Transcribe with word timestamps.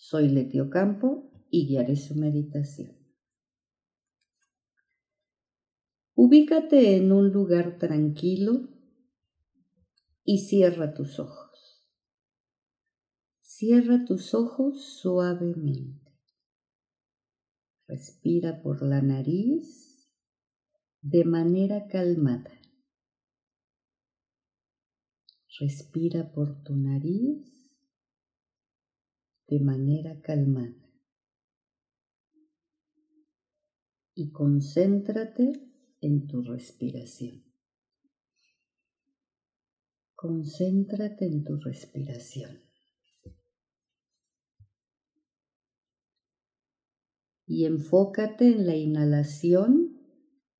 Soy 0.00 0.28
Letio 0.28 0.70
Campo 0.70 1.28
y 1.50 1.66
guiaré 1.66 1.96
su 1.96 2.14
meditación. 2.14 2.96
Ubícate 6.14 6.96
en 6.96 7.10
un 7.10 7.32
lugar 7.32 7.78
tranquilo 7.78 8.68
y 10.22 10.38
cierra 10.46 10.94
tus 10.94 11.18
ojos. 11.18 11.84
Cierra 13.40 14.04
tus 14.04 14.34
ojos 14.34 14.84
suavemente. 14.84 16.12
Respira 17.88 18.62
por 18.62 18.82
la 18.82 19.02
nariz 19.02 20.08
de 21.00 21.24
manera 21.24 21.88
calmada. 21.88 22.52
Respira 25.58 26.30
por 26.32 26.62
tu 26.62 26.76
nariz 26.76 27.57
de 29.48 29.60
manera 29.60 30.20
calmada. 30.20 30.74
Y 34.14 34.30
concéntrate 34.30 35.52
en 36.00 36.26
tu 36.26 36.42
respiración. 36.42 37.44
Concéntrate 40.14 41.26
en 41.26 41.44
tu 41.44 41.56
respiración. 41.56 42.68
y 47.48 47.64
enfócate 47.64 48.46
en 48.46 48.66
la 48.66 48.76
inhalación 48.76 49.98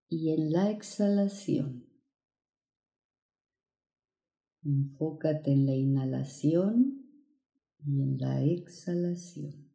y 0.08 0.30
en 0.30 0.52
la 0.52 0.70
exhalación. 0.70 1.86
Enfócate 4.64 5.52
en 5.52 5.66
la 5.66 5.74
inhalación 5.74 6.97
y 7.88 8.02
en 8.02 8.18
la 8.18 8.44
exhalación. 8.44 9.66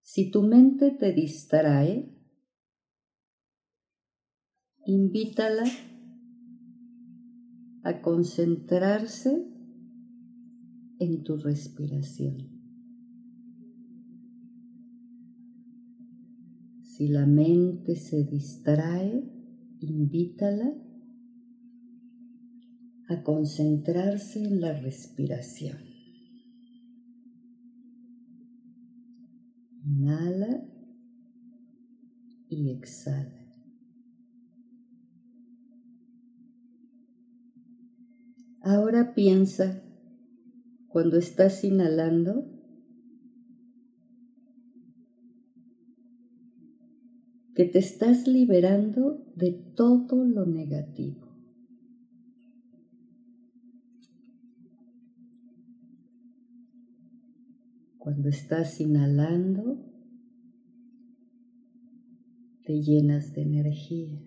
Si 0.00 0.30
tu 0.30 0.42
mente 0.42 0.92
te 0.92 1.12
distrae, 1.12 2.10
invítala 4.86 5.64
a 7.82 8.00
concentrarse 8.00 9.46
en 11.00 11.22
tu 11.22 11.36
respiración. 11.36 12.56
Si 16.82 17.08
la 17.08 17.26
mente 17.26 17.96
se 17.96 18.24
distrae, 18.24 19.30
invítala 19.80 20.85
a 23.08 23.22
concentrarse 23.22 24.44
en 24.44 24.60
la 24.60 24.72
respiración. 24.72 25.78
Inhala 29.84 30.64
y 32.48 32.70
exhala. 32.70 33.46
Ahora 38.60 39.14
piensa 39.14 39.80
cuando 40.88 41.18
estás 41.18 41.62
inhalando 41.62 42.50
que 47.54 47.64
te 47.64 47.78
estás 47.78 48.26
liberando 48.26 49.24
de 49.36 49.52
todo 49.52 50.24
lo 50.24 50.46
negativo. 50.46 51.25
Cuando 58.06 58.28
estás 58.28 58.80
inhalando, 58.80 59.84
te 62.62 62.80
llenas 62.80 63.32
de 63.32 63.42
energía. 63.42 64.22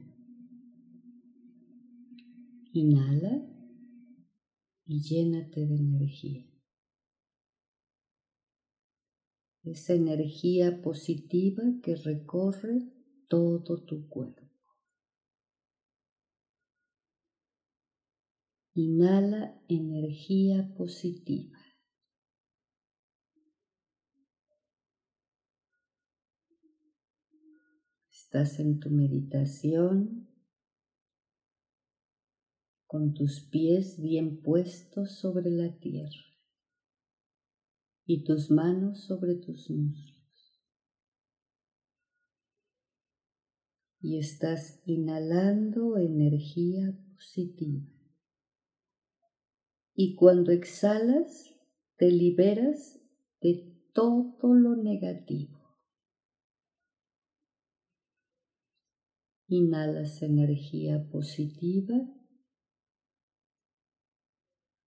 Inhala 2.73 3.41
y 4.85 4.99
llénate 4.99 5.65
de 5.65 5.77
energía. 5.77 6.45
Esa 9.63 9.93
energía 9.93 10.81
positiva 10.81 11.63
que 11.81 11.95
recorre 11.95 12.91
todo 13.29 13.85
tu 13.85 14.09
cuerpo. 14.09 14.43
Inhala 18.73 19.63
energía 19.69 20.69
positiva. 20.75 21.58
Estás 28.31 28.59
en 28.59 28.79
tu 28.79 28.91
meditación 28.91 30.27
con 32.85 33.15
tus 33.15 33.41
pies 33.41 33.99
bien 33.99 34.43
puestos 34.43 35.15
sobre 35.17 35.49
la 35.49 35.79
tierra 35.79 36.37
y 38.05 38.23
tus 38.23 38.51
manos 38.51 39.03
sobre 39.05 39.33
tus 39.33 39.71
muslos. 39.71 40.19
y 43.99 44.19
estás 44.19 44.79
inhalando 44.85 45.97
energía 45.97 46.97
positiva. 47.15 47.85
Y 49.95 50.15
cuando 50.15 50.51
exhalas, 50.51 51.53
te 51.97 52.11
liberas 52.11 53.01
de 53.41 53.75
todo 53.91 54.53
lo 54.53 54.75
negativo. 54.77 55.58
Inhalas 59.51 60.21
energía 60.21 61.09
positiva 61.09 61.95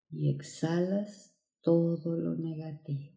y 0.08 0.30
exhalas 0.30 1.36
todo 1.62 2.16
lo 2.16 2.36
negativo. 2.36 3.10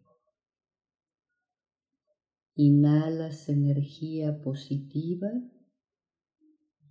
Inhalas 2.56 3.48
energía 3.48 4.42
positiva 4.42 5.30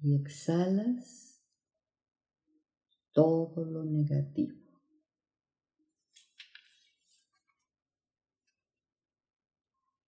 y 0.00 0.14
exhalas 0.14 1.43
todo 3.10 3.64
lo 3.64 3.84
negativo. 3.84 4.54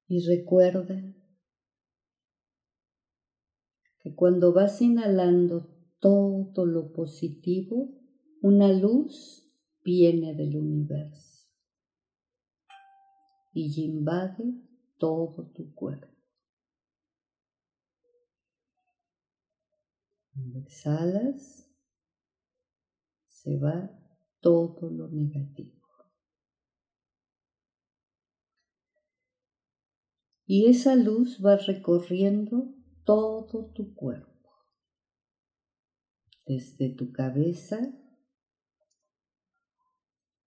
Y 0.07 0.25
recuerda 0.25 1.03
que 4.07 4.15
cuando 4.15 4.53
vas 4.53 4.81
inhalando 4.83 5.69
todo 5.99 6.65
lo 6.65 6.93
positivo, 6.93 7.93
una 8.41 8.73
luz 8.73 9.53
viene 9.83 10.33
del 10.33 10.57
universo 10.57 11.51
y 13.53 13.85
invade 13.85 14.63
todo 14.97 15.51
tu 15.51 15.75
cuerpo. 15.75 16.07
Cuando 20.33 20.61
exhalas, 20.61 21.69
se 23.27 23.59
va 23.59 23.91
todo 24.39 24.89
lo 24.89 25.09
negativo. 25.09 25.83
Y 30.47 30.67
esa 30.67 30.95
luz 30.95 31.45
va 31.45 31.57
recorriendo 31.57 32.76
todo 33.07 33.71
tu 33.73 33.95
cuerpo, 33.95 34.51
desde 36.45 36.91
tu 36.91 37.13
cabeza 37.13 37.79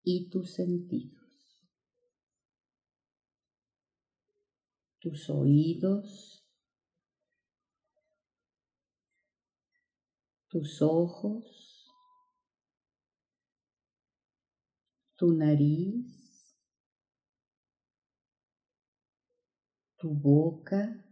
y 0.03 0.29
tus 0.29 0.55
sentidos, 0.55 1.65
tus 4.99 5.29
oídos, 5.29 6.45
tus 10.49 10.81
ojos, 10.81 11.87
tu 15.15 15.31
nariz, 15.31 16.57
tu 19.95 20.09
boca, 20.09 21.08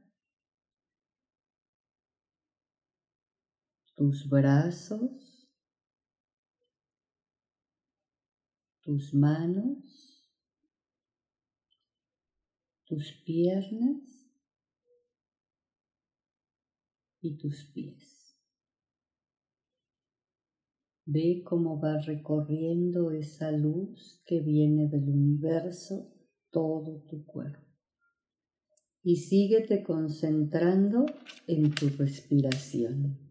tus 3.98 4.30
brazos, 4.30 5.50
tus 8.82 9.12
manos, 9.16 10.32
tus 12.86 13.12
piernas 13.26 14.32
y 17.22 17.38
tus 17.38 17.72
pies. 17.74 18.38
Ve 21.06 21.42
cómo 21.44 21.82
va 21.82 21.98
recorriendo 21.98 23.10
esa 23.10 23.52
luz 23.52 24.22
que 24.28 24.42
viene 24.42 24.88
del 24.90 25.10
universo 25.10 26.14
todo 26.52 27.04
tu 27.10 27.26
cuerpo. 27.26 27.66
Y 29.02 29.16
síguete 29.16 29.82
concentrando 29.82 31.08
en 31.48 31.74
tu 31.74 31.90
respiración. 31.90 33.27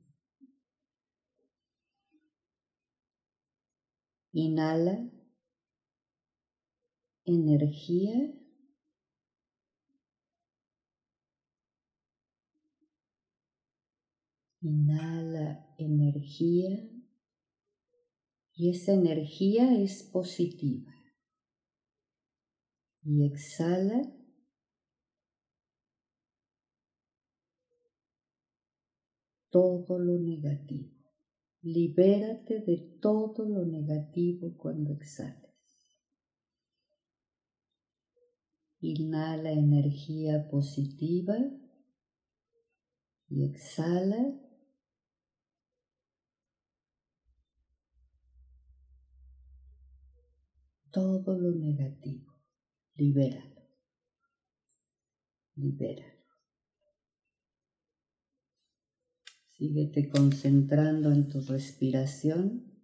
Inhala 4.39 5.11
energía. 7.25 8.35
Inhala 14.61 15.75
energía 15.79 16.87
y 18.53 18.69
esa 18.69 18.93
energía 18.93 19.75
es 19.81 20.03
positiva. 20.03 20.93
Y 23.05 23.25
exhala. 23.25 24.03
todo 29.49 29.99
lo 29.99 30.19
negativo. 30.19 30.96
Libérate 31.67 32.61
de 32.61 32.77
todo 33.03 33.45
lo 33.45 33.67
negativo 33.67 34.57
cuando 34.57 34.93
exhales. 34.93 35.51
Inhala 38.79 39.51
energía 39.51 40.47
positiva 40.49 41.35
y 43.29 43.47
exhala 43.47 44.33
todo 50.93 51.37
lo 51.37 51.51
negativo. 51.51 52.33
Libéralo. 52.95 53.63
Libéralo. 55.57 56.16
Síguete 59.59 60.11
concentrando 60.11 61.11
en 61.11 61.31
tu 61.31 61.41
respiración. 61.41 62.75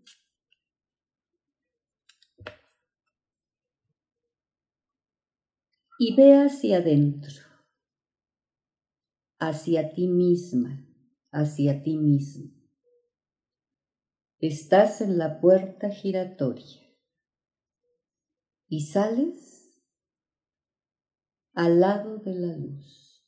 Y 5.99 6.17
ve 6.17 6.35
hacia 6.35 6.79
adentro, 6.79 7.35
hacia 9.39 9.93
ti 9.93 10.09
misma, 10.09 10.89
hacia 11.31 11.83
ti 11.83 11.99
mismo. 11.99 12.51
Estás 14.39 15.03
en 15.03 15.19
la 15.19 15.41
puerta 15.41 15.91
giratoria 15.91 16.81
y 18.67 18.87
sales 18.87 19.79
al 21.53 21.81
lado 21.81 22.17
de 22.19 22.35
la 22.35 22.57
luz, 22.57 23.23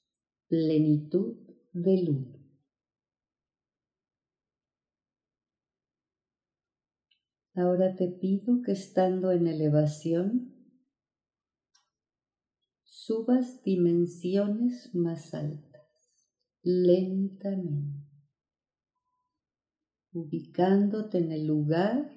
plenitud 0.49 1.37
de 1.73 2.03
luz. 2.03 2.34
Ahora 7.57 7.95
te 7.95 8.09
pido 8.09 8.63
que 8.63 8.73
estando 8.73 9.31
en 9.31 9.47
elevación, 9.47 10.53
subas 12.83 13.63
dimensiones 13.63 14.93
más 14.93 15.35
altas, 15.35 15.87
lentamente, 16.63 18.09
ubicándote 20.13 21.19
en 21.19 21.31
el 21.31 21.47
lugar 21.47 22.13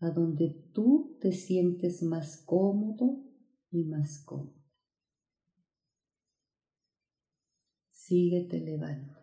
a 0.00 0.10
donde 0.10 0.70
tú 0.72 1.16
te 1.20 1.30
sientes 1.30 2.02
más 2.02 2.42
cómodo 2.44 3.22
y 3.70 3.84
más 3.84 4.24
cómodo. 4.24 4.60
Síguete 7.88 8.56
elevando 8.56 9.15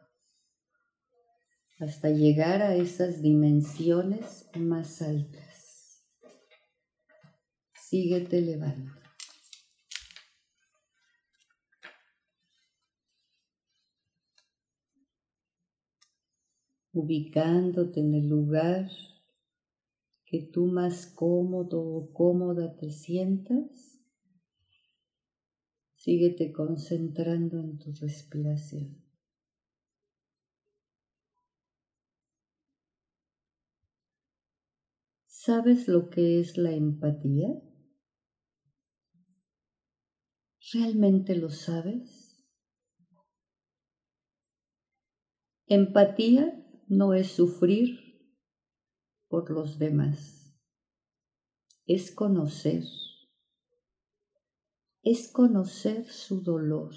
hasta 1.79 2.09
llegar 2.09 2.61
a 2.61 2.75
esas 2.75 3.21
dimensiones 3.21 4.47
más 4.55 5.01
altas. 5.01 6.03
Síguete 7.73 8.39
elevando. 8.39 9.03
ubicándote 16.93 17.99
en 18.01 18.13
el 18.13 18.27
lugar 18.27 18.89
que 20.25 20.43
tú 20.43 20.67
más 20.67 21.07
cómodo 21.07 21.81
o 21.81 22.13
cómoda 22.13 22.75
te 22.75 22.91
sientas, 22.91 23.99
síguete 25.95 26.53
concentrando 26.53 27.59
en 27.59 27.79
tu 27.79 27.91
respiración. 27.93 29.02
¿Sabes 35.45 35.89
lo 35.89 36.09
que 36.09 36.39
es 36.39 36.57
la 36.57 36.71
empatía? 36.71 37.49
¿Realmente 40.71 41.35
lo 41.35 41.49
sabes? 41.49 42.41
Empatía 45.67 46.65
no 46.87 47.13
es 47.13 47.33
sufrir 47.33 47.99
por 49.27 49.51
los 49.51 49.79
demás. 49.79 50.55
Es 51.87 52.15
conocer, 52.15 52.85
es 55.01 55.29
conocer 55.29 56.05
su 56.05 56.41
dolor, 56.41 56.95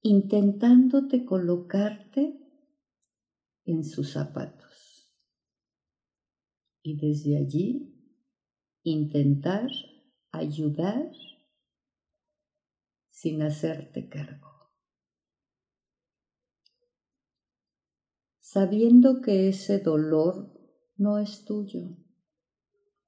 intentándote 0.00 1.24
colocarte 1.24 2.36
en 3.64 3.84
sus 3.84 4.10
zapatos. 4.10 4.71
Y 6.82 6.96
desde 6.96 7.38
allí 7.38 7.94
intentar 8.82 9.70
ayudar 10.32 11.10
sin 13.10 13.42
hacerte 13.42 14.08
cargo. 14.08 14.52
sabiendo 18.52 19.22
que 19.22 19.48
ese 19.48 19.78
dolor 19.78 20.52
no 20.98 21.18
es 21.18 21.46
tuyo. 21.46 21.96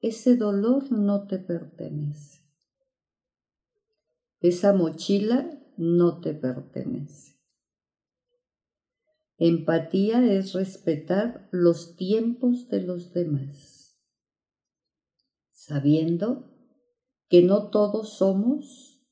Ese 0.01 0.37
dolor 0.37 0.91
no 0.91 1.27
te 1.27 1.39
pertenece. 1.39 2.41
Esa 4.41 4.73
mochila 4.73 5.51
no 5.77 6.23
te 6.23 6.33
pertenece. 6.33 7.34
Empatía 9.37 10.25
es 10.25 10.53
respetar 10.53 11.49
los 11.51 11.97
tiempos 11.97 12.69
de 12.69 12.83
los 12.83 13.13
demás, 13.13 13.99
sabiendo 15.51 16.51
que 17.29 17.43
no 17.43 17.71
todos 17.71 18.19
somos, 18.19 19.05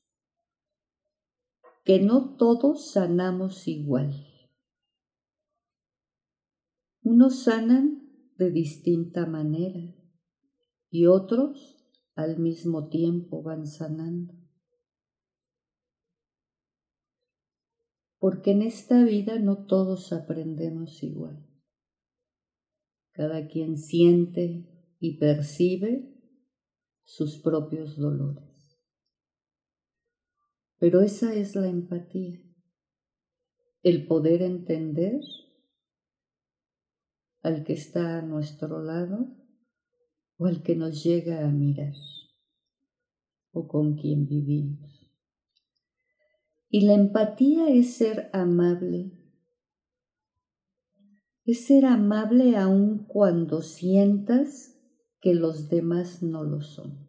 que 1.83 1.99
no 1.99 2.35
todos 2.37 2.91
sanamos 2.91 3.67
igual 3.67 4.33
unos 7.03 7.43
sanan 7.43 8.09
de 8.37 8.49
distinta 8.49 9.25
manera 9.25 9.93
y 10.89 11.05
otros 11.05 11.77
al 12.15 12.39
mismo 12.39 12.87
tiempo 12.87 13.43
van 13.43 13.67
sanando. 13.67 14.33
Porque 18.23 18.51
en 18.51 18.61
esta 18.61 19.03
vida 19.03 19.37
no 19.37 19.65
todos 19.65 20.13
aprendemos 20.13 21.03
igual. 21.03 21.45
Cada 23.11 23.47
quien 23.49 23.77
siente 23.77 24.95
y 25.01 25.17
percibe 25.17 26.09
sus 27.03 27.39
propios 27.39 27.97
dolores. 27.97 28.79
Pero 30.79 31.01
esa 31.01 31.35
es 31.35 31.57
la 31.57 31.67
empatía, 31.67 32.39
el 33.81 34.07
poder 34.07 34.41
entender 34.41 35.19
al 37.41 37.65
que 37.65 37.73
está 37.73 38.19
a 38.19 38.21
nuestro 38.21 38.81
lado 38.81 39.35
o 40.37 40.45
al 40.45 40.63
que 40.63 40.77
nos 40.77 41.03
llega 41.03 41.45
a 41.45 41.51
mirar 41.51 41.95
o 43.51 43.67
con 43.67 43.97
quien 43.97 44.25
vivimos. 44.25 45.02
Y 46.75 46.87
la 46.87 46.95
empatía 46.95 47.69
es 47.69 47.97
ser 47.97 48.31
amable. 48.33 49.11
Es 51.45 51.67
ser 51.67 51.85
amable 51.85 52.57
aun 52.57 53.05
cuando 53.05 53.61
sientas 53.61 54.75
que 55.21 55.35
los 55.35 55.69
demás 55.69 56.23
no 56.23 56.43
lo 56.43 56.61
son. 56.61 57.07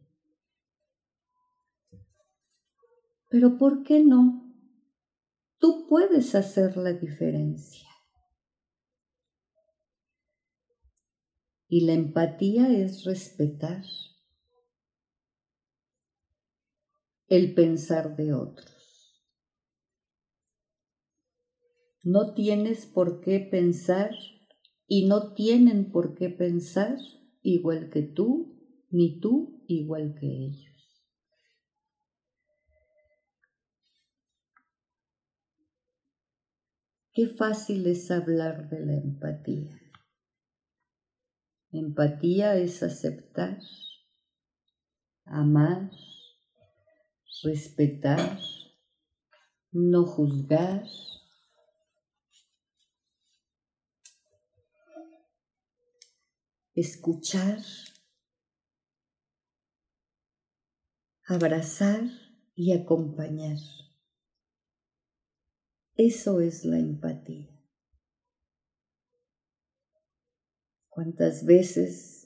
Pero 3.31 3.57
¿por 3.57 3.85
qué 3.85 4.05
no? 4.05 4.55
Tú 5.57 5.87
puedes 5.89 6.35
hacer 6.35 6.77
la 6.77 6.93
diferencia. 6.93 7.89
Y 11.69 11.87
la 11.87 11.95
empatía 11.95 12.69
es 12.71 13.05
respetar 13.05 13.83
el 17.29 17.55
pensar 17.55 18.15
de 18.15 18.35
otros. 18.35 18.74
No 22.05 22.35
tienes 22.35 22.85
por 22.85 23.23
qué 23.23 23.41
pensar 23.41 24.11
y 24.87 25.07
no 25.07 25.33
tienen 25.33 25.91
por 25.91 26.15
qué 26.15 26.29
pensar 26.29 26.99
igual 27.43 27.89
que 27.89 28.03
tú, 28.03 28.61
ni 28.91 29.21
tú 29.21 29.65
igual 29.69 30.15
que 30.21 30.27
ellos. 30.27 30.75
Qué 37.15 37.27
fácil 37.29 37.87
es 37.87 38.11
hablar 38.11 38.69
de 38.69 38.85
la 38.85 38.95
empatía. 38.95 39.81
Empatía 41.73 42.57
es 42.57 42.83
aceptar, 42.83 43.61
amar, 45.25 45.91
respetar, 47.43 48.39
no 49.73 50.05
juzgar, 50.05 50.85
escuchar, 56.75 57.59
abrazar 61.27 62.03
y 62.55 62.73
acompañar. 62.73 63.59
Eso 65.97 66.41
es 66.41 66.65
la 66.65 66.79
empatía. 66.79 67.49
¿Cuántas 70.89 71.45
veces 71.45 72.25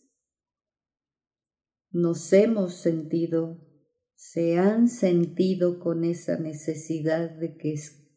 nos 1.91 2.33
hemos 2.33 2.75
sentido, 2.75 3.67
se 4.15 4.59
han 4.59 4.89
sentido 4.89 5.79
con 5.81 6.05
esa 6.05 6.39
necesidad 6.39 7.31
de 7.31 7.57
que 7.57 7.75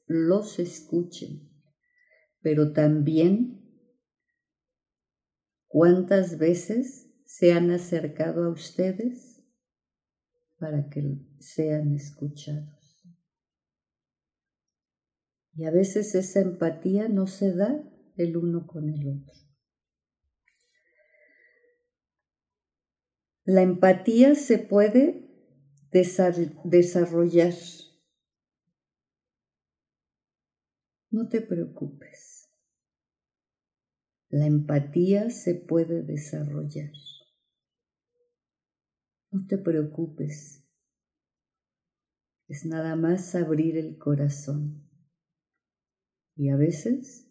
los 0.08 0.60
escuchen, 0.60 1.50
pero 2.42 2.74
también 2.74 3.61
¿Cuántas 5.72 6.38
veces 6.38 7.10
se 7.24 7.54
han 7.54 7.72
acercado 7.72 8.44
a 8.44 8.50
ustedes 8.50 9.42
para 10.60 10.90
que 10.90 11.18
sean 11.40 11.94
escuchados? 11.94 13.02
Y 15.54 15.64
a 15.64 15.72
veces 15.72 16.14
esa 16.14 16.42
empatía 16.42 17.08
no 17.08 17.26
se 17.26 17.56
da 17.56 17.82
el 18.18 18.36
uno 18.36 18.68
con 18.68 18.90
el 18.90 19.08
otro. 19.08 19.40
La 23.46 23.62
empatía 23.62 24.36
se 24.36 24.58
puede 24.58 25.30
desarrollar. 25.94 27.54
No 31.12 31.30
te 31.30 31.40
preocupes. 31.40 32.31
La 34.32 34.46
empatía 34.46 35.30
se 35.30 35.56
puede 35.56 36.04
desarrollar. 36.04 36.94
No 39.30 39.46
te 39.46 39.58
preocupes. 39.58 40.66
Es 42.48 42.66
nada 42.66 42.96
más 42.96 43.36
abrir 43.36 43.76
el 43.76 43.98
corazón 43.98 44.90
y 46.38 46.48
a 46.48 46.56
veces 46.56 47.30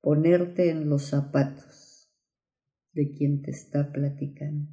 ponerte 0.00 0.70
en 0.70 0.88
los 0.88 1.02
zapatos 1.02 2.10
de 2.92 3.12
quien 3.12 3.42
te 3.42 3.50
está 3.50 3.92
platicando 3.92 4.72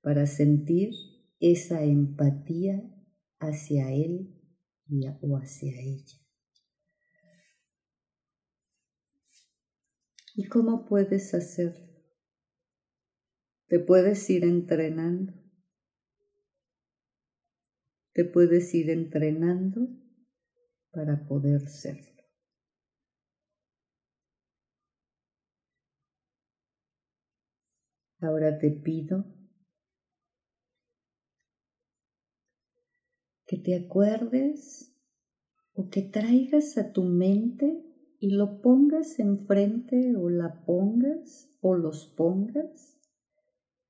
para 0.00 0.26
sentir 0.26 0.90
esa 1.38 1.84
empatía 1.84 2.82
hacia 3.38 3.92
él 3.92 4.36
o 5.20 5.36
hacia 5.36 5.80
ella. 5.80 6.19
¿Y 10.40 10.48
cómo 10.48 10.86
puedes 10.86 11.34
hacerlo? 11.34 11.86
Te 13.68 13.78
puedes 13.78 14.30
ir 14.30 14.44
entrenando. 14.44 15.34
Te 18.14 18.24
puedes 18.24 18.74
ir 18.74 18.88
entrenando 18.88 19.86
para 20.92 21.26
poder 21.28 21.68
serlo. 21.68 22.22
Ahora 28.22 28.58
te 28.58 28.70
pido 28.70 29.26
que 33.44 33.58
te 33.58 33.76
acuerdes 33.76 34.90
o 35.74 35.90
que 35.90 36.00
traigas 36.00 36.78
a 36.78 36.94
tu 36.94 37.02
mente 37.02 37.89
y 38.20 38.30
lo 38.32 38.60
pongas 38.60 39.18
enfrente 39.18 40.14
o 40.14 40.28
la 40.28 40.62
pongas 40.66 41.48
o 41.62 41.74
los 41.74 42.04
pongas 42.04 42.98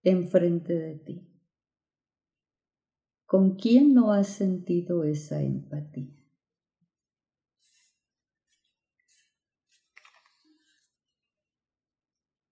enfrente 0.04 0.72
de 0.72 0.94
ti. 0.94 1.26
¿Con 3.26 3.56
quién 3.56 3.92
no 3.92 4.12
has 4.12 4.28
sentido 4.28 5.02
esa 5.02 5.42
empatía? 5.42 6.16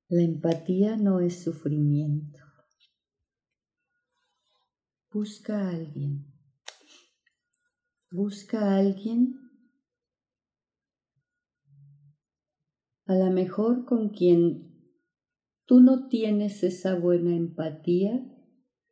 La 0.08 0.22
empatía 0.22 0.96
no 0.96 1.20
es 1.20 1.44
sufrimiento. 1.44 2.40
Busca 5.12 5.68
a 5.68 5.70
alguien. 5.70 6.26
Busca 8.10 8.72
a 8.72 8.78
alguien 8.78 9.47
a 13.08 13.14
lo 13.14 13.30
mejor 13.30 13.86
con 13.86 14.10
quien 14.10 14.84
tú 15.64 15.80
no 15.80 16.08
tienes 16.08 16.62
esa 16.62 16.94
buena 16.94 17.34
empatía, 17.34 18.22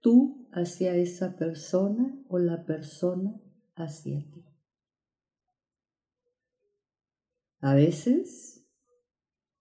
tú 0.00 0.49
hacia 0.52 0.96
esa 0.96 1.37
persona 1.37 2.18
o 2.30 2.38
la 2.38 2.64
persona 2.64 3.38
hacia 3.75 4.20
ti. 4.20 4.42
A 7.61 7.75
veces 7.75 8.66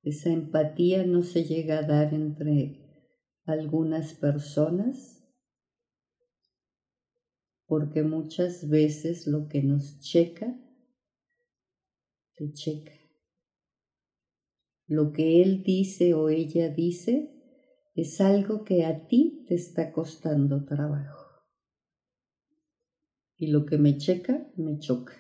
esa 0.04 0.30
empatía 0.30 1.06
no 1.06 1.22
se 1.22 1.44
llega 1.44 1.80
a 1.80 1.84
dar 1.84 2.14
entre 2.14 3.12
algunas 3.44 4.14
personas 4.14 5.22
porque 7.66 8.04
muchas 8.04 8.70
veces 8.70 9.28
lo 9.28 9.50
que 9.50 9.64
nos 9.64 10.00
checa, 10.00 10.58
te 12.36 12.54
checa. 12.54 12.95
Lo 14.88 15.12
que 15.12 15.42
él 15.42 15.64
dice 15.64 16.14
o 16.14 16.30
ella 16.30 16.70
dice 16.70 17.32
es 17.96 18.22
algo 18.22 18.64
que 18.64 18.86
a 18.86 19.08
ti 19.08 19.46
te 19.48 19.56
está 19.56 19.92
costando 19.92 20.66
trabajo. 20.66 21.26
Y 23.38 23.48
lo 23.48 23.66
que 23.66 23.78
me 23.78 23.98
checa, 23.98 24.48
me 24.56 24.80
choca. 24.80 25.14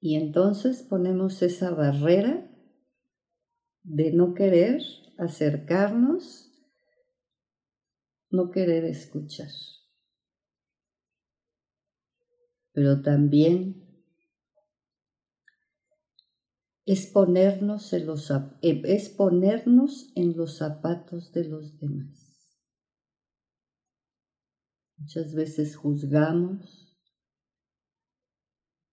Y 0.00 0.14
entonces 0.14 0.82
ponemos 0.82 1.42
esa 1.42 1.70
barrera 1.70 2.50
de 3.82 4.12
no 4.12 4.34
querer 4.34 4.82
acercarnos, 5.18 6.50
no 8.30 8.50
querer 8.50 8.84
escuchar. 8.84 9.50
Pero 12.72 13.02
también 13.02 13.89
es 16.90 17.06
ponernos, 17.06 17.92
en 17.92 18.06
los, 18.06 18.32
eh, 18.32 18.82
es 18.84 19.10
ponernos 19.10 20.10
en 20.16 20.36
los 20.36 20.56
zapatos 20.56 21.30
de 21.30 21.44
los 21.44 21.78
demás. 21.78 22.58
Muchas 24.96 25.32
veces 25.36 25.76
juzgamos 25.76 26.98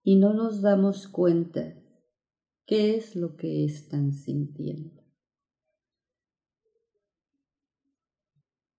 y 0.04 0.16
no 0.18 0.36
nos 0.36 0.62
damos 0.62 1.08
cuenta 1.08 1.74
qué 2.68 2.98
es 2.98 3.16
lo 3.16 3.36
que 3.36 3.66
están 3.66 4.14
sintiendo. 4.14 5.04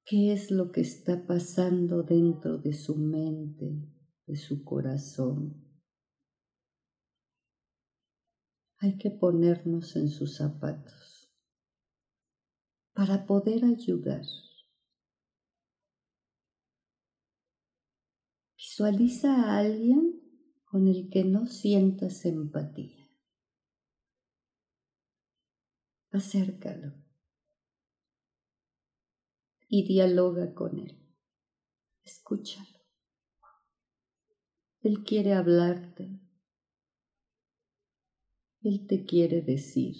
¿Qué 0.04 0.32
es 0.32 0.52
lo 0.52 0.70
que 0.70 0.82
está 0.82 1.26
pasando 1.26 2.04
dentro 2.04 2.58
de 2.58 2.72
su 2.72 2.94
mente, 2.94 3.82
de 4.28 4.37
su 4.37 4.62
corazón? 4.62 5.67
Hay 8.80 8.97
que 8.97 9.11
ponernos 9.11 9.97
en 9.97 10.08
sus 10.08 10.37
zapatos 10.37 11.32
para 12.92 13.26
poder 13.26 13.64
ayudar. 13.64 14.23
Visualiza 18.56 19.35
a 19.35 19.58
alguien 19.58 20.20
con 20.64 20.87
el 20.87 21.11
que 21.11 21.25
no 21.25 21.47
sientas 21.47 22.25
empatía. 22.25 23.08
Acércalo 26.11 26.94
y 29.68 29.87
dialoga 29.87 30.54
con 30.54 30.78
él. 30.78 30.99
Escúchalo. 32.04 32.78
Él 34.80 35.04
quiere 35.04 35.35
hablarte. 35.35 36.20
Él 38.62 38.87
te 38.87 39.05
quiere 39.05 39.43
decir. 39.43 39.97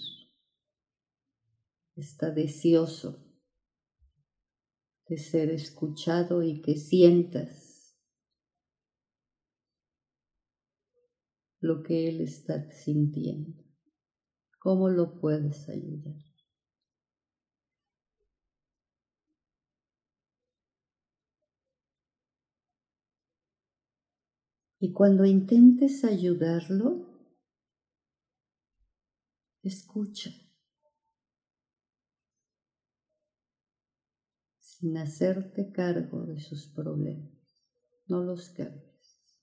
Está 1.95 2.31
deseoso 2.31 3.25
de 5.07 5.17
ser 5.17 5.49
escuchado 5.49 6.43
y 6.43 6.61
que 6.61 6.75
sientas 6.75 7.97
lo 11.59 11.83
que 11.83 12.07
Él 12.07 12.21
está 12.21 12.71
sintiendo. 12.71 13.63
¿Cómo 14.59 14.89
lo 14.89 15.19
puedes 15.19 15.67
ayudar? 15.67 16.15
Y 24.81 24.93
cuando 24.93 25.25
intentes 25.25 26.05
ayudarlo, 26.05 27.08
escucha, 29.69 30.31
sin 34.59 34.97
hacerte 34.97 35.71
cargo 35.71 36.25
de 36.25 36.39
sus 36.39 36.67
problemas. 36.67 37.31
No 38.07 38.23
los 38.23 38.49
cargues. 38.49 39.37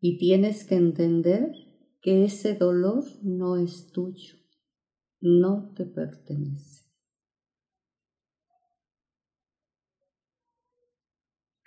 Y 0.00 0.18
tienes 0.18 0.64
que 0.64 0.74
entender 0.74 1.52
que 2.02 2.24
ese 2.24 2.54
dolor 2.54 3.04
no 3.22 3.56
es 3.56 3.90
tuyo, 3.92 4.34
no 5.20 5.72
te 5.74 5.86
pertenece. 5.86 6.86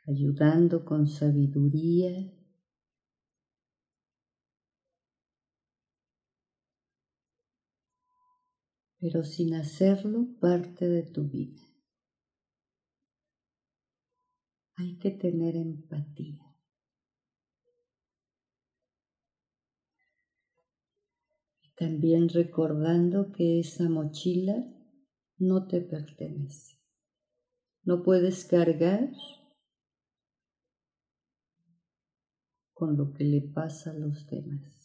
ayudando 0.10 0.86
con 0.86 1.08
sabiduría. 1.08 2.38
Pero 9.00 9.24
sin 9.24 9.53
hacerlo 9.53 10.27
parte 10.39 10.88
de 10.88 11.03
tu 11.03 11.29
vida. 11.29 11.65
Hay 14.75 14.98
que 14.98 15.12
tener 15.12 15.56
empatía. 15.56 16.46
Y 21.62 21.70
también 21.75 22.29
recordando 22.29 23.32
que 23.32 23.60
esa 23.60 23.89
mochila 23.89 24.65
no 25.38 25.68
te 25.68 25.82
pertenece. 25.82 26.77
No 27.84 28.03
puedes 28.03 28.46
cargar 28.46 29.12
con 32.74 32.97
lo 32.97 33.13
que 33.13 33.24
le 33.24 33.41
pasa 33.41 33.91
a 33.91 33.93
los 33.93 34.26
demás. 34.28 34.79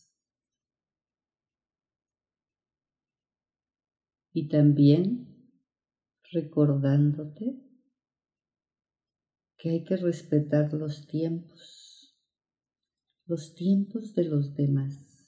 Y 4.37 4.49
también 4.49 5.49
recordándote 6.33 7.63
que 9.57 9.71
hay 9.71 9.85
que 9.85 9.97
respetar 9.97 10.75
los 10.75 11.07
tiempos, 11.07 12.19
los 13.27 13.55
tiempos 13.55 14.13
de 14.17 14.25
los 14.25 14.57
demás. 14.57 15.25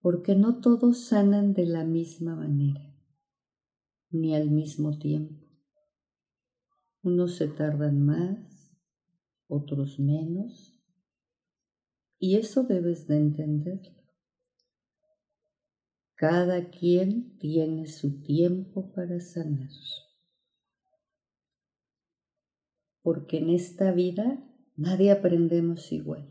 Porque 0.00 0.36
no 0.36 0.60
todos 0.60 1.04
sanan 1.04 1.52
de 1.52 1.66
la 1.66 1.82
misma 1.82 2.36
manera, 2.36 2.96
ni 4.10 4.36
al 4.36 4.52
mismo 4.52 5.00
tiempo. 5.00 5.48
Unos 7.02 7.34
se 7.34 7.48
tardan 7.48 8.06
más, 8.06 8.72
otros 9.48 9.98
menos, 9.98 10.80
y 12.20 12.36
eso 12.36 12.62
debes 12.62 13.08
de 13.08 13.16
entenderlo. 13.16 13.99
Cada 16.20 16.68
quien 16.68 17.38
tiene 17.38 17.86
su 17.86 18.20
tiempo 18.20 18.92
para 18.92 19.20
sanar. 19.20 19.70
Porque 23.00 23.38
en 23.38 23.48
esta 23.48 23.90
vida 23.92 24.38
nadie 24.76 25.12
aprendemos 25.12 25.90
igual, 25.92 26.28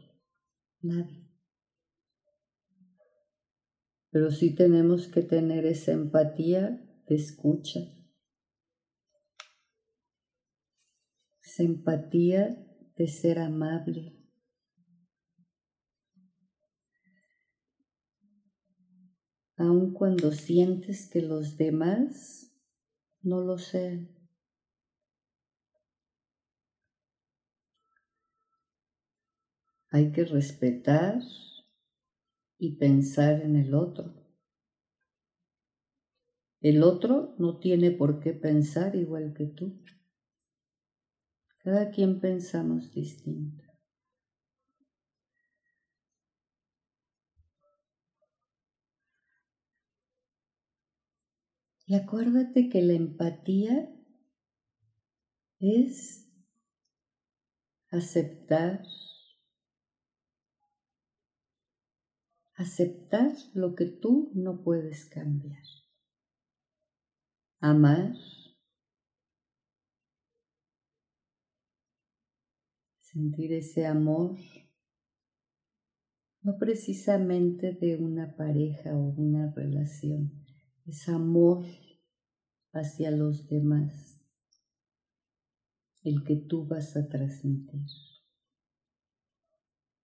nadie. 0.82 1.28
Pero 4.12 4.30
sí 4.30 4.54
tenemos 4.54 5.08
que 5.08 5.23
tener 5.23 5.65
esa 5.65 5.91
empatía 5.93 6.80
de 7.08 7.15
escucha, 7.15 7.80
empatía 11.63 12.58
de 12.95 13.08
ser 13.08 13.39
amable. 13.39 14.19
Aun 19.60 19.91
cuando 19.91 20.32
sientes 20.32 21.10
que 21.10 21.22
los 21.22 21.58
demás 21.58 22.50
no 23.22 23.41
lo 23.41 23.58
sean. 23.58 24.08
Hay 29.91 30.13
que 30.13 30.24
respetar 30.24 31.19
y 32.58 32.78
pensar 32.78 33.41
en 33.41 33.58
el 33.58 33.74
otro. 33.74 34.13
El 36.62 36.82
otro 36.82 37.36
no 37.38 37.60
tiene 37.60 37.91
por 37.91 38.22
qué 38.22 38.32
pensar 38.32 38.95
igual 38.95 39.34
que 39.34 39.48
tú. 39.48 39.78
Cada 41.58 41.91
quien 41.91 42.22
pensamos 42.22 42.93
distinto. 42.93 43.69
Y 51.79 51.79
acuérdate 51.95 52.69
que 52.69 52.82
la 52.82 52.93
empatía 52.93 53.89
es 55.60 56.30
aceptar, 57.89 58.84
aceptar 62.54 63.34
lo 63.54 63.75
que 63.75 63.86
tú 63.86 64.32
no 64.36 64.63
puedes 64.63 65.06
cambiar, 65.06 65.63
amar 67.60 68.13
sentir 73.12 73.54
ese 73.54 73.88
amor, 73.88 74.38
no 76.41 76.58
precisamente 76.60 77.73
de 77.73 77.97
una 77.97 78.36
pareja 78.36 78.95
o 78.95 79.10
una 79.10 79.52
relación, 79.52 80.45
es 80.89 81.08
amor 81.08 81.65
hacia 82.73 83.12
los 83.12 83.47
demás, 83.47 84.25
el 86.02 86.23
que 86.23 86.36
tú 86.36 86.65
vas 86.65 86.97
a 86.97 87.08
transmitir. 87.08 87.86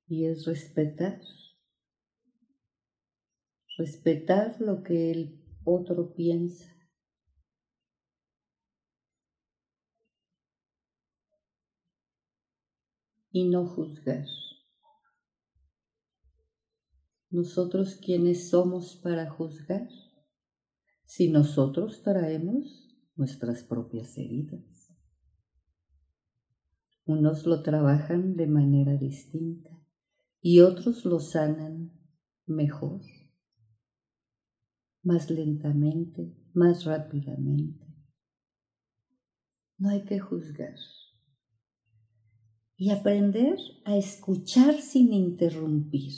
Y 0.07 0.25
es 0.25 0.45
respetar, 0.45 1.19
respetar 3.79 4.61
lo 4.61 4.83
que 4.83 5.09
el 5.11 5.43
otro 5.63 6.13
piensa, 6.13 6.71
y 13.31 13.49
no 13.49 13.65
juzgar. 13.65 14.27
Nosotros 17.31 17.95
quiénes 17.95 18.49
somos 18.49 18.95
para 18.97 19.29
juzgar 19.29 19.89
si 21.15 21.30
nosotros 21.30 22.04
traemos 22.04 22.93
nuestras 23.15 23.63
propias 23.63 24.17
heridas. 24.17 24.93
Unos 27.06 27.45
lo 27.45 27.63
trabajan 27.63 28.36
de 28.36 28.47
manera 28.47 28.97
distinta 28.97 29.69
y 30.41 30.60
otros 30.60 31.06
lo 31.06 31.21
sanan 31.21 31.93
mejor, 32.45 32.99
más 35.04 35.32
lentamente, 35.32 36.36
más 36.54 36.84
rápidamente. 36.84 37.88
No 39.78 39.91
hay 39.91 40.04
que 40.04 40.19
juzgar. 40.19 40.75
y 42.75 42.89
aprender 42.89 43.58
a 43.86 43.95
escuchar 43.95 44.82
sin 44.82 45.13
interrumpir, 45.13 46.12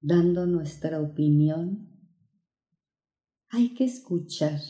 dando 0.00 0.46
nuestra 0.46 1.02
opinión. 1.02 1.89
Hay 3.52 3.74
que 3.74 3.82
escuchar, 3.82 4.60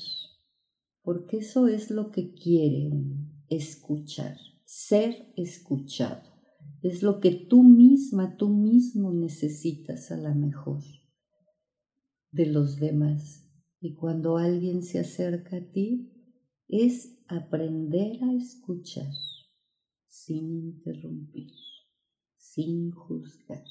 porque 1.03 1.37
eso 1.39 1.69
es 1.69 1.91
lo 1.91 2.11
que 2.11 2.33
quiere 2.33 2.89
uno, 2.89 3.31
escuchar, 3.51 4.39
ser 4.65 5.35
escuchado. 5.37 6.23
Es 6.81 7.03
lo 7.03 7.21
que 7.21 7.33
tú 7.33 7.63
misma, 7.63 8.39
tú 8.39 8.49
mismo 8.49 9.13
necesitas 9.13 10.11
a 10.11 10.17
la 10.17 10.35
mejor 10.35 10.83
de 12.31 12.47
los 12.47 12.81
demás. 12.81 13.47
Y 13.81 13.97
cuando 13.97 14.39
alguien 14.39 14.83
se 14.83 14.99
acerca 14.99 15.59
a 15.59 15.71
ti, 15.73 16.11
es 16.67 17.19
aprender 17.29 18.25
a 18.25 18.33
escuchar 18.33 19.13
sin 20.07 20.57
interrumpir, 20.57 21.53
sin 22.35 22.93
juzgar. 22.93 23.65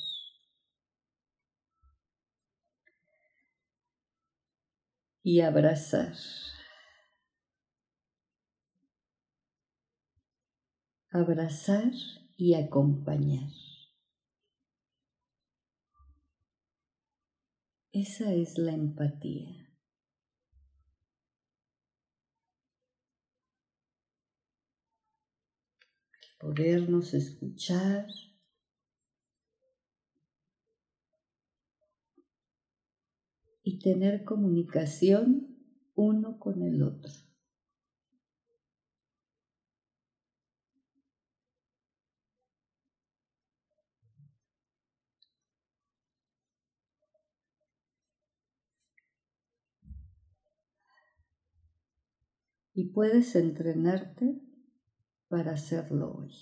Y 5.31 5.41
abrazar. 5.41 6.15
Abrazar 11.11 11.91
y 12.35 12.55
acompañar. 12.55 13.51
Esa 17.91 18.33
es 18.33 18.57
la 18.57 18.71
empatía. 18.71 19.69
podernos 26.39 27.13
escuchar. 27.13 28.07
Y 33.69 33.77
tener 33.77 34.23
comunicación 34.23 35.55
uno 35.93 36.39
con 36.39 36.63
el 36.63 36.81
otro. 36.81 37.13
Y 52.73 52.85
puedes 52.85 53.35
entrenarte 53.35 54.41
para 55.27 55.51
hacerlo 55.51 56.15
hoy. 56.15 56.33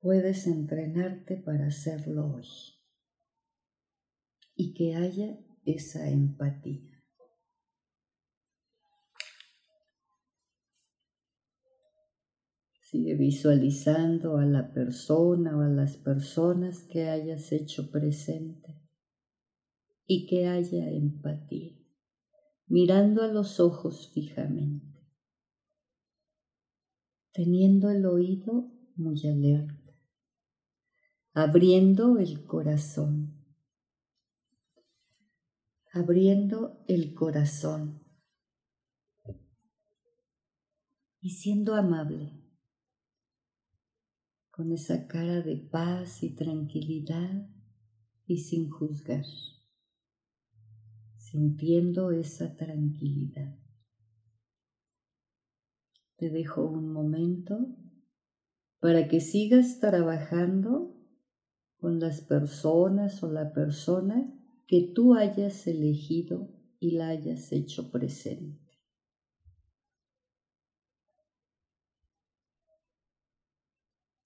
Puedes 0.00 0.46
entrenarte 0.46 1.38
para 1.38 1.68
hacerlo 1.68 2.34
hoy 2.34 2.71
y 4.54 4.74
que 4.74 4.94
haya 4.94 5.38
esa 5.64 6.08
empatía. 6.08 6.88
Sigue 12.80 13.14
visualizando 13.14 14.36
a 14.36 14.44
la 14.44 14.72
persona 14.72 15.56
o 15.56 15.62
a 15.62 15.68
las 15.68 15.96
personas 15.96 16.82
que 16.82 17.08
hayas 17.08 17.50
hecho 17.52 17.90
presente 17.90 18.78
y 20.06 20.26
que 20.26 20.46
haya 20.46 20.90
empatía, 20.90 21.74
mirando 22.66 23.22
a 23.22 23.28
los 23.28 23.60
ojos 23.60 24.10
fijamente 24.12 24.92
teniendo 27.32 27.90
el 27.90 28.04
oído 28.06 28.70
muy 28.94 29.26
alerta, 29.26 29.98
abriendo 31.32 32.18
el 32.18 32.44
corazón, 32.44 33.31
abriendo 35.94 36.82
el 36.88 37.12
corazón 37.12 38.02
y 41.20 41.30
siendo 41.30 41.74
amable, 41.74 42.42
con 44.50 44.72
esa 44.72 45.06
cara 45.06 45.42
de 45.42 45.56
paz 45.56 46.22
y 46.22 46.34
tranquilidad 46.34 47.46
y 48.26 48.38
sin 48.38 48.70
juzgar, 48.70 49.24
sintiendo 51.18 52.10
esa 52.10 52.56
tranquilidad. 52.56 53.58
Te 56.16 56.30
dejo 56.30 56.64
un 56.64 56.90
momento 56.90 57.76
para 58.80 59.08
que 59.08 59.20
sigas 59.20 59.78
trabajando 59.78 60.96
con 61.76 62.00
las 62.00 62.22
personas 62.22 63.22
o 63.22 63.30
la 63.30 63.52
persona 63.52 64.41
que 64.66 64.92
tú 64.94 65.14
hayas 65.14 65.66
elegido 65.66 66.48
y 66.80 66.92
la 66.92 67.08
hayas 67.08 67.52
hecho 67.52 67.90
presente. 67.90 68.80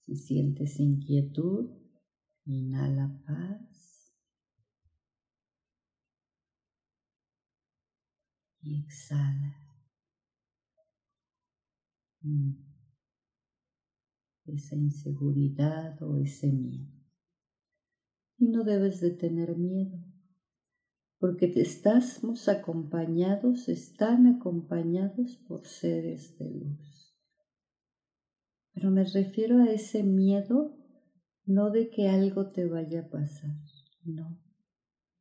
Si 0.01 0.15
sientes 0.15 0.79
inquietud, 0.79 1.69
inhala 2.45 3.21
paz 3.25 4.13
y 8.61 8.79
exhala. 8.79 9.67
Mm. 12.21 12.51
esa 14.47 14.75
inseguridad 14.75 16.01
o 16.01 16.17
ese 16.17 16.47
miedo. 16.51 16.91
Y 18.37 18.47
no 18.47 18.63
debes 18.63 19.01
de 19.01 19.11
tener 19.11 19.57
miedo, 19.57 19.97
porque 21.19 21.47
te 21.47 21.61
estamos 21.61 22.47
acompañados, 22.47 23.69
están 23.69 24.27
acompañados 24.27 25.37
por 25.47 25.65
seres 25.65 26.37
de 26.37 26.49
luz. 26.49 27.15
Pero 28.73 28.91
me 28.91 29.03
refiero 29.03 29.59
a 29.59 29.71
ese 29.71 30.03
miedo 30.03 30.77
no 31.45 31.71
de 31.71 31.89
que 31.89 32.09
algo 32.09 32.51
te 32.51 32.65
vaya 32.65 33.01
a 33.01 33.09
pasar, 33.09 33.57
no. 34.03 34.39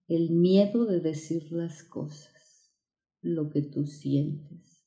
El 0.09 0.33
miedo 0.33 0.85
de 0.85 1.01
decir 1.01 1.51
las 1.53 1.83
cosas, 1.83 2.71
lo 3.23 3.49
que 3.51 3.63
tú 3.63 3.87
sientes 3.87 4.85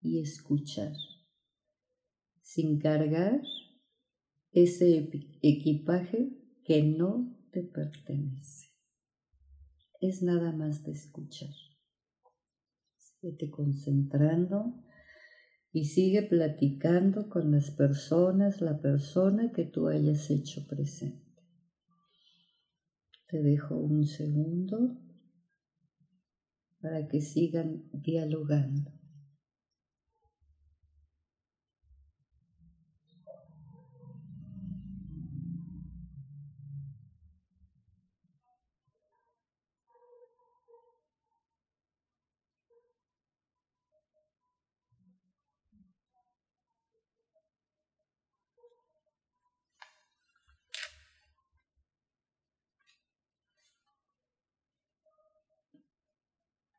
y 0.00 0.20
escuchar 0.20 0.92
sin 2.48 2.78
cargar 2.78 3.42
ese 4.52 5.10
equipaje 5.42 6.30
que 6.64 6.82
no 6.82 7.36
te 7.52 7.62
pertenece. 7.62 8.67
Es 10.00 10.22
nada 10.22 10.52
más 10.52 10.84
de 10.84 10.92
escuchar. 10.92 11.54
Sigue 12.96 13.50
concentrando 13.50 14.84
y 15.72 15.86
sigue 15.86 16.22
platicando 16.22 17.28
con 17.28 17.50
las 17.50 17.72
personas, 17.72 18.60
la 18.60 18.80
persona 18.80 19.52
que 19.52 19.64
tú 19.64 19.88
hayas 19.88 20.30
hecho 20.30 20.66
presente. 20.68 21.42
Te 23.28 23.42
dejo 23.42 23.76
un 23.76 24.06
segundo 24.06 24.98
para 26.80 27.08
que 27.08 27.20
sigan 27.20 27.90
dialogando. 27.92 28.97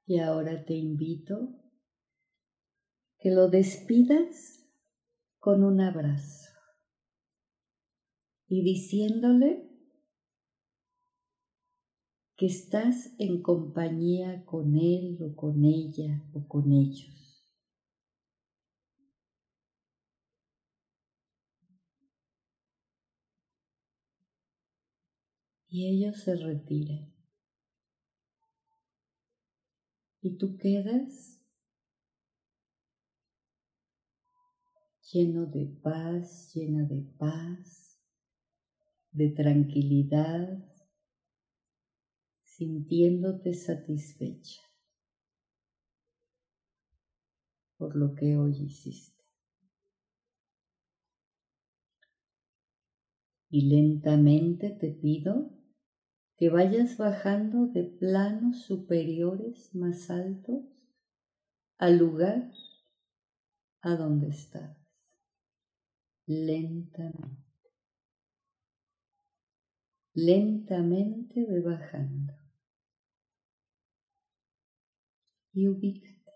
Y 0.10 0.18
ahora 0.18 0.66
te 0.66 0.74
invito 0.74 1.56
que 3.20 3.30
lo 3.30 3.48
despidas 3.48 4.68
con 5.38 5.64
un 5.64 5.82
abrazo 5.82 6.50
y 8.48 8.64
diciéndole 8.64 9.70
que 12.36 12.48
estás 12.48 13.14
en 13.20 13.44
compañía 13.44 14.44
con 14.46 14.76
él 14.76 15.20
o 15.22 15.36
con 15.36 15.64
ella 15.64 16.28
o 16.34 16.48
con 16.48 16.72
ellos. 16.72 17.46
Y 25.68 25.88
ellos 25.88 26.24
se 26.24 26.36
retiran. 26.36 27.09
Y 30.22 30.38
tú 30.38 30.58
quedas 30.58 31.42
lleno 35.12 35.46
de 35.46 35.66
paz, 35.82 36.54
llena 36.54 36.84
de 36.84 37.02
paz, 37.18 38.00
de 39.12 39.30
tranquilidad, 39.30 40.66
sintiéndote 42.44 43.54
satisfecha 43.54 44.62
por 47.78 47.96
lo 47.96 48.14
que 48.14 48.38
hoy 48.38 48.52
hiciste. 48.66 49.24
Y 53.50 53.70
lentamente 53.70 54.70
te 54.70 54.92
pido 54.92 55.59
que 56.40 56.48
vayas 56.48 56.96
bajando 56.96 57.68
de 57.68 57.84
planos 57.84 58.62
superiores 58.62 59.76
más 59.76 60.10
altos 60.10 60.64
al 61.78 61.98
lugar 61.98 62.50
a 63.82 63.96
donde 63.98 64.30
estás. 64.30 64.78
Lentamente. 66.28 67.44
Lentamente 70.14 71.46
ve 71.46 71.60
bajando. 71.60 72.34
Y 75.52 75.68
ubícate. 75.68 76.32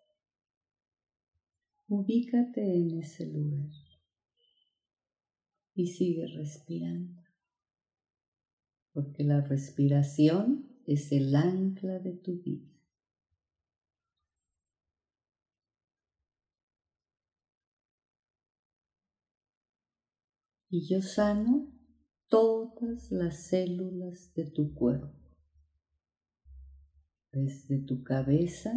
Ubícate 1.87 2.75
en 2.75 2.99
ese 2.99 3.25
lugar 3.27 3.69
y 5.75 5.87
sigue 5.87 6.27
respirando, 6.27 7.22
porque 8.93 9.23
la 9.23 9.41
respiración 9.41 10.69
es 10.85 11.11
el 11.11 11.35
ancla 11.35 11.99
de 11.99 12.13
tu 12.13 12.41
vida. 12.41 12.69
Y 20.69 20.87
yo 20.87 21.01
sano 21.01 21.71
todas 22.27 23.11
las 23.11 23.43
células 23.47 24.33
de 24.33 24.49
tu 24.49 24.73
cuerpo, 24.73 25.13
desde 27.31 27.79
tu 27.79 28.03
cabeza, 28.03 28.73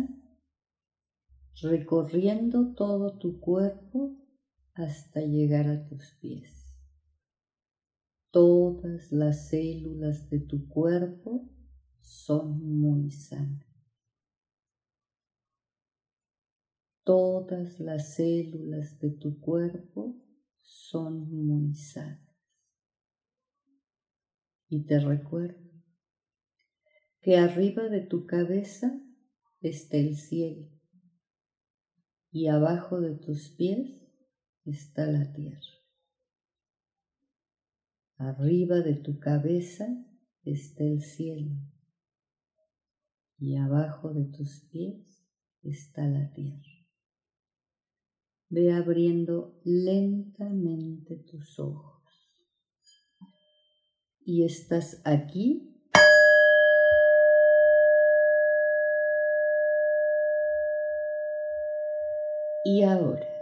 recorriendo 1.63 2.75
todo 2.75 3.19
tu 3.19 3.41
cuerpo 3.41 4.15
hasta 4.75 5.23
llegar 5.23 5.69
a 5.69 5.87
tus 5.87 6.17
pies. 6.21 6.66
Todas 8.37 9.13
las 9.13 9.49
células 9.49 10.29
de 10.29 10.41
tu 10.41 10.69
cuerpo 10.69 11.49
son 12.03 12.61
muy 12.61 13.11
sanas. 13.11 13.67
Todas 17.03 17.81
las 17.81 18.15
células 18.15 18.99
de 18.99 19.13
tu 19.13 19.41
cuerpo 19.41 20.23
son 20.61 21.47
muy 21.47 21.73
sanas. 21.77 22.37
Y 24.69 24.85
te 24.85 25.01
recuerdo 25.01 25.73
que 27.23 27.39
arriba 27.39 27.89
de 27.89 28.03
tu 28.03 28.27
cabeza 28.27 29.03
está 29.63 29.97
el 29.97 30.15
cielo 30.15 30.69
y 32.31 32.49
abajo 32.49 33.01
de 33.01 33.15
tus 33.15 33.49
pies 33.57 33.99
está 34.67 35.07
la 35.07 35.33
tierra. 35.33 35.76
Arriba 38.19 38.77
de 38.77 38.95
tu 38.95 39.19
cabeza 39.19 39.87
está 40.45 40.85
el 40.85 41.03
cielo 41.03 41.53
y 43.39 43.57
abajo 43.57 44.15
de 44.15 44.25
tus 44.25 44.61
pies 44.71 45.23
está 45.63 46.07
la 46.07 46.33
tierra. 46.33 46.63
Ve 48.49 48.73
abriendo 48.73 49.61
lentamente 49.65 51.17
tus 51.17 51.59
ojos 51.59 52.03
y 54.25 54.45
estás 54.45 55.03
aquí 55.05 55.75
y 62.65 62.83
ahora. 62.83 63.36